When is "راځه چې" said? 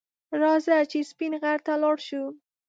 0.41-0.99